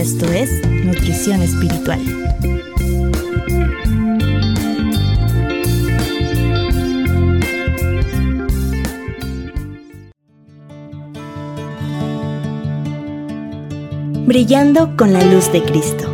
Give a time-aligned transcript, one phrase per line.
[0.00, 0.50] esto es
[0.84, 1.98] Nutrición Espiritual.
[14.26, 16.12] Brillando con la luz de Cristo.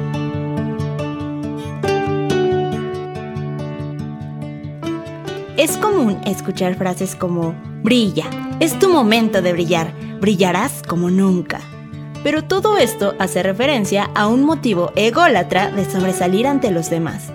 [5.56, 8.26] Es común escuchar frases como brilla,
[8.60, 11.71] es tu momento de brillar, brillarás como nunca.
[12.22, 17.32] Pero todo esto hace referencia a un motivo ególatra de sobresalir ante los demás,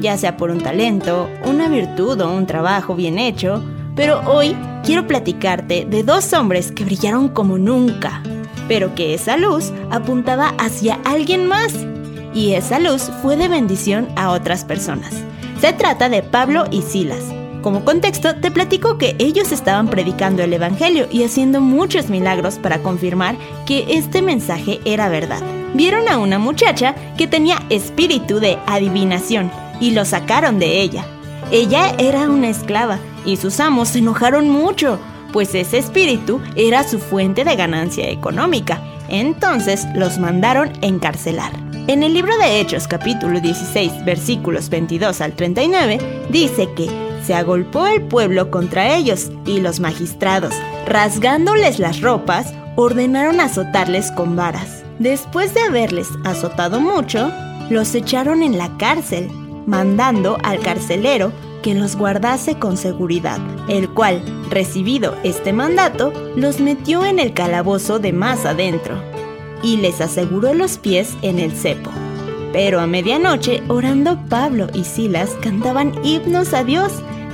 [0.00, 3.62] ya sea por un talento, una virtud o un trabajo bien hecho,
[3.94, 8.22] pero hoy quiero platicarte de dos hombres que brillaron como nunca,
[8.66, 11.74] pero que esa luz apuntaba hacia alguien más,
[12.32, 15.12] y esa luz fue de bendición a otras personas.
[15.60, 17.22] Se trata de Pablo y Silas,
[17.64, 22.82] como contexto, te platico que ellos estaban predicando el Evangelio y haciendo muchos milagros para
[22.82, 25.42] confirmar que este mensaje era verdad.
[25.72, 31.06] Vieron a una muchacha que tenía espíritu de adivinación y lo sacaron de ella.
[31.50, 34.98] Ella era una esclava y sus amos se enojaron mucho,
[35.32, 38.82] pues ese espíritu era su fuente de ganancia económica.
[39.08, 41.52] Entonces los mandaron encarcelar.
[41.86, 47.86] En el libro de Hechos capítulo 16 versículos 22 al 39 dice que se agolpó
[47.86, 50.54] el pueblo contra ellos y los magistrados,
[50.86, 54.84] rasgándoles las ropas, ordenaron azotarles con varas.
[54.98, 57.30] Después de haberles azotado mucho,
[57.70, 59.30] los echaron en la cárcel,
[59.66, 67.06] mandando al carcelero que los guardase con seguridad, el cual, recibido este mandato, los metió
[67.06, 69.02] en el calabozo de más adentro
[69.62, 71.90] y les aseguró los pies en el cepo.
[72.52, 76.92] Pero a medianoche, orando Pablo y Silas cantaban himnos a Dios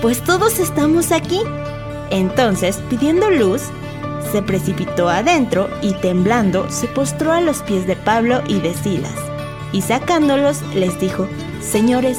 [0.00, 1.40] pues todos estamos aquí.
[2.10, 3.62] Entonces, pidiendo luz,
[4.32, 9.14] se precipitó adentro y temblando se postró a los pies de Pablo y de Silas,
[9.72, 11.28] y sacándolos les dijo,
[11.60, 12.18] Señores,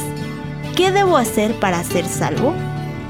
[0.76, 2.54] ¿qué debo hacer para ser salvo?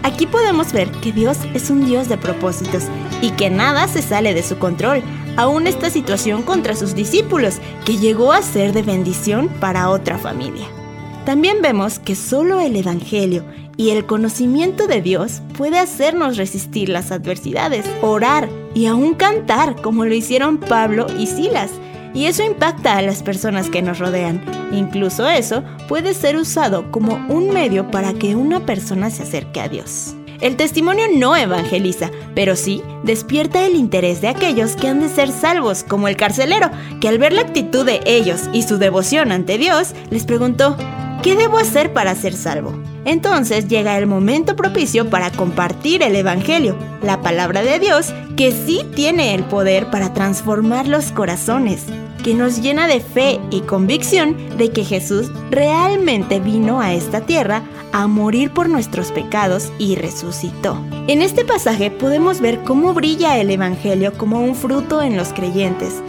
[0.04, 2.84] Aquí podemos ver que Dios es un Dios de propósitos
[3.22, 5.04] y que nada se sale de su control,
[5.38, 10.68] aún esta situación contra sus discípulos, que llegó a ser de bendición para otra familia.
[11.26, 13.46] También vemos que solo el Evangelio
[13.78, 20.06] y el conocimiento de Dios puede hacernos resistir las adversidades, orar y aún cantar como
[20.06, 21.72] lo hicieron Pablo y Silas.
[22.14, 24.44] Y eso impacta a las personas que nos rodean.
[24.74, 29.70] Incluso eso puede ser usado como un medio para que una persona se acerque a
[29.70, 30.16] Dios.
[30.42, 35.32] El testimonio no evangeliza, pero sí despierta el interés de aquellos que han de ser
[35.32, 39.60] salvos, como el carcelero, que al ver la actitud de ellos y su devoción ante
[39.60, 40.76] Dios, les preguntó,
[41.22, 42.74] ¿Qué debo hacer para ser salvo?
[43.06, 48.86] Entonces llega el momento propicio para compartir el Evangelio, la palabra de Dios, que sí
[48.96, 51.86] tiene el poder para transformar los corazones,
[52.24, 57.64] que nos llena de fe y convicción de que Jesús realmente vino a esta tierra
[57.92, 60.78] a morir por nuestros pecados y resucitó.
[61.08, 66.02] En este pasaje podemos ver cómo brilla el Evangelio como un fruto en los creyentes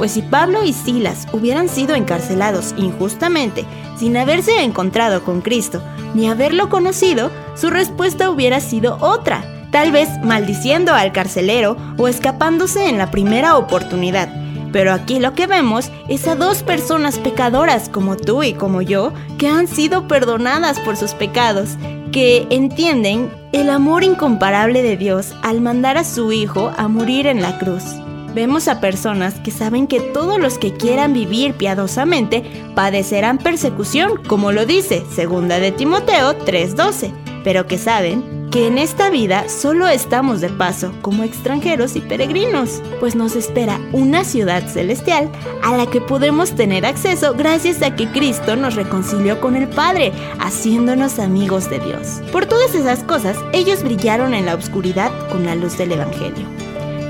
[0.00, 3.66] pues si Pablo y Silas hubieran sido encarcelados injustamente,
[3.98, 5.82] sin haberse encontrado con Cristo,
[6.14, 12.88] ni haberlo conocido, su respuesta hubiera sido otra, tal vez maldiciendo al carcelero o escapándose
[12.88, 14.30] en la primera oportunidad.
[14.72, 19.12] Pero aquí lo que vemos es a dos personas pecadoras como tú y como yo,
[19.36, 21.76] que han sido perdonadas por sus pecados,
[22.10, 27.42] que entienden el amor incomparable de Dios al mandar a su Hijo a morir en
[27.42, 27.84] la cruz.
[28.34, 32.44] Vemos a personas que saben que todos los que quieran vivir piadosamente
[32.76, 37.12] padecerán persecución, como lo dice segunda de Timoteo 3:12,
[37.42, 42.82] pero que saben que en esta vida solo estamos de paso como extranjeros y peregrinos,
[42.98, 45.30] pues nos espera una ciudad celestial
[45.62, 50.12] a la que podemos tener acceso gracias a que Cristo nos reconcilió con el Padre,
[50.40, 52.20] haciéndonos amigos de Dios.
[52.32, 56.59] Por todas esas cosas, ellos brillaron en la oscuridad con la luz del Evangelio.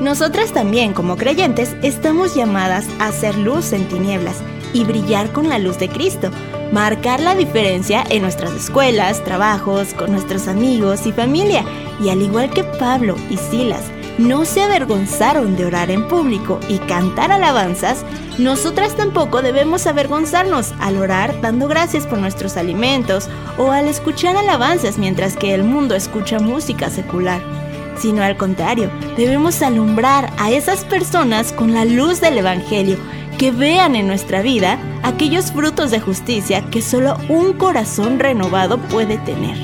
[0.01, 4.39] Nosotras también, como creyentes, estamos llamadas a hacer luz en tinieblas
[4.73, 6.31] y brillar con la luz de Cristo,
[6.73, 11.67] marcar la diferencia en nuestras escuelas, trabajos, con nuestros amigos y familia.
[12.03, 13.85] Y al igual que Pablo y Silas,
[14.17, 18.03] no se avergonzaron de orar en público y cantar alabanzas,
[18.39, 24.97] nosotras tampoco debemos avergonzarnos al orar dando gracias por nuestros alimentos o al escuchar alabanzas
[24.97, 27.60] mientras que el mundo escucha música secular
[28.01, 32.97] sino al contrario, debemos alumbrar a esas personas con la luz del Evangelio,
[33.39, 39.19] que vean en nuestra vida aquellos frutos de justicia que solo un corazón renovado puede
[39.19, 39.57] tener.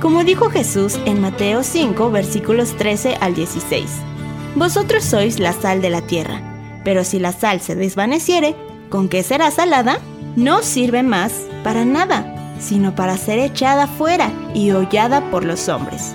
[0.00, 3.84] Como dijo Jesús en Mateo 5, versículos 13 al 16,
[4.56, 6.40] Vosotros sois la sal de la tierra,
[6.84, 8.56] pero si la sal se desvaneciere,
[8.88, 10.00] ¿con qué será salada?
[10.34, 11.32] No sirve más
[11.62, 16.14] para nada, sino para ser echada fuera y hollada por los hombres.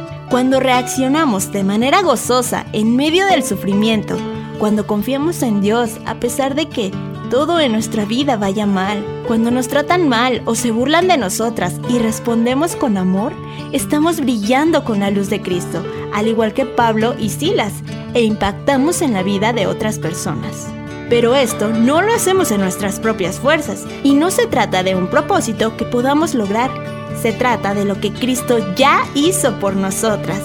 [0.31, 4.15] Cuando reaccionamos de manera gozosa en medio del sufrimiento,
[4.59, 6.89] cuando confiamos en Dios a pesar de que
[7.29, 11.73] todo en nuestra vida vaya mal, cuando nos tratan mal o se burlan de nosotras
[11.89, 13.33] y respondemos con amor,
[13.73, 15.83] estamos brillando con la luz de Cristo,
[16.13, 17.73] al igual que Pablo y Silas,
[18.13, 20.69] e impactamos en la vida de otras personas.
[21.09, 25.09] Pero esto no lo hacemos en nuestras propias fuerzas y no se trata de un
[25.09, 26.71] propósito que podamos lograr,
[27.21, 30.41] se trata de lo que Cristo ya hizo por nosotras,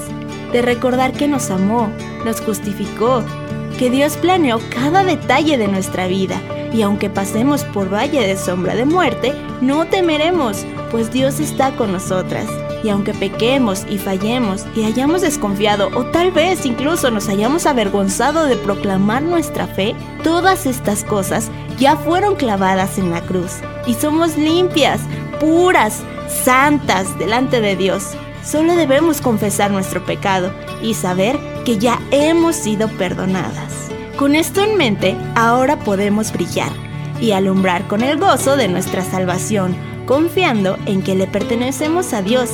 [0.52, 1.90] de recordar que nos amó,
[2.24, 3.22] nos justificó,
[3.78, 6.40] que Dios planeó cada detalle de nuestra vida
[6.72, 11.92] y aunque pasemos por valle de sombra de muerte, no temeremos, pues Dios está con
[11.92, 12.46] nosotras.
[12.84, 18.44] Y aunque pequemos y fallemos y hayamos desconfiado o tal vez incluso nos hayamos avergonzado
[18.44, 23.54] de proclamar nuestra fe, todas estas cosas ya fueron clavadas en la cruz
[23.86, 25.00] y somos limpias,
[25.38, 26.03] puras,
[26.44, 28.15] santas delante de Dios.
[28.44, 30.53] Solo debemos confesar nuestro pecado
[30.83, 33.73] y saber que ya hemos sido perdonadas.
[34.17, 36.71] Con esto en mente, ahora podemos brillar
[37.21, 42.50] y alumbrar con el gozo de nuestra salvación, confiando en que le pertenecemos a Dios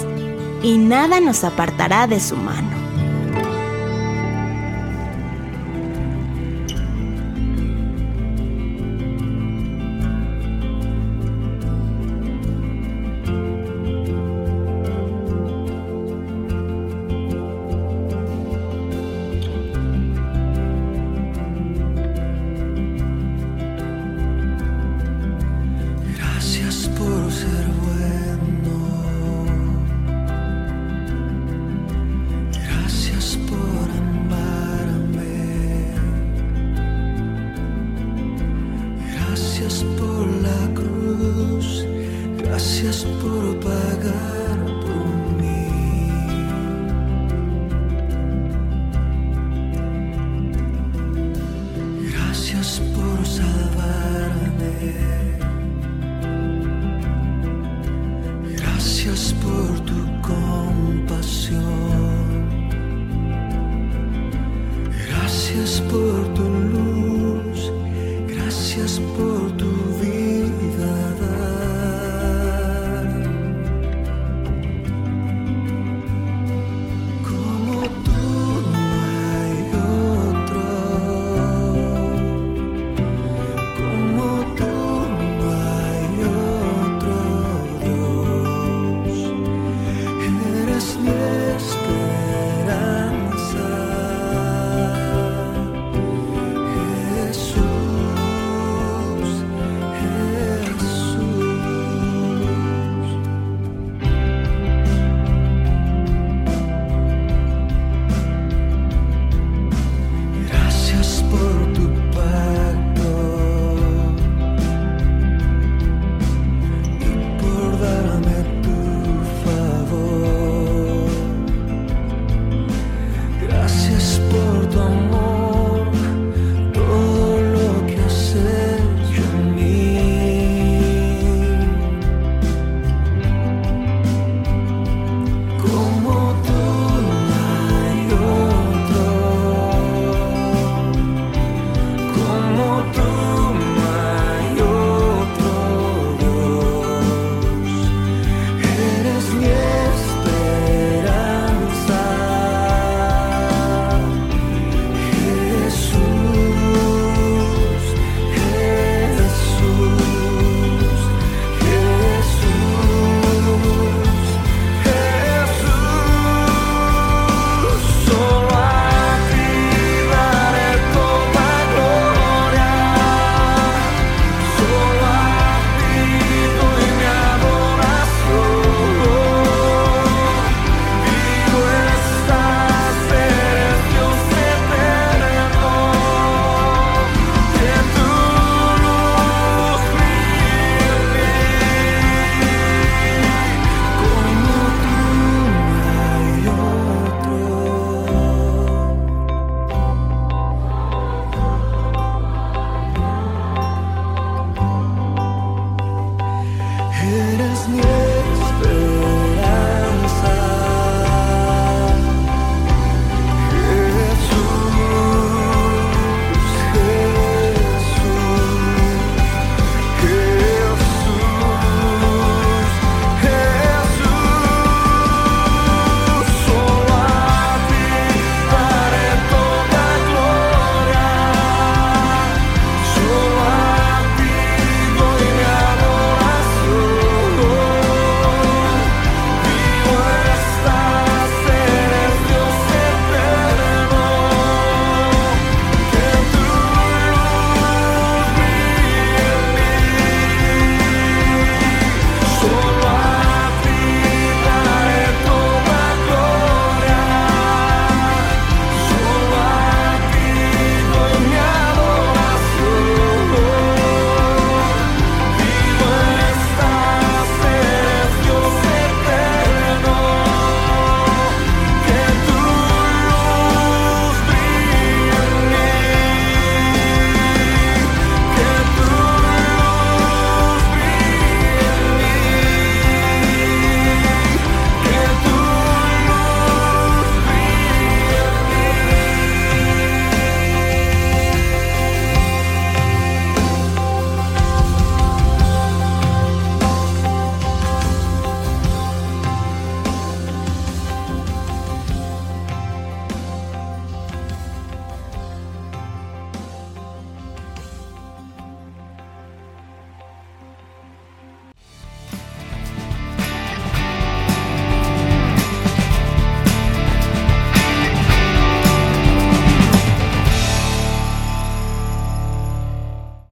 [0.63, 2.82] y nada nos apartará de su mano.